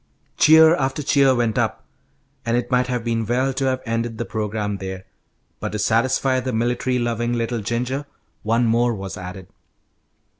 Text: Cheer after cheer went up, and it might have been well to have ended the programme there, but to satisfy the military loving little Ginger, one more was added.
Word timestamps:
Cheer 0.35 0.75
after 0.77 1.03
cheer 1.03 1.35
went 1.35 1.59
up, 1.59 1.85
and 2.43 2.57
it 2.57 2.71
might 2.71 2.87
have 2.87 3.03
been 3.03 3.23
well 3.23 3.53
to 3.53 3.65
have 3.65 3.83
ended 3.85 4.17
the 4.17 4.25
programme 4.25 4.77
there, 4.77 5.05
but 5.59 5.73
to 5.73 5.77
satisfy 5.77 6.39
the 6.39 6.51
military 6.51 6.97
loving 6.97 7.33
little 7.33 7.59
Ginger, 7.61 8.07
one 8.41 8.65
more 8.65 8.95
was 8.95 9.15
added. 9.15 9.45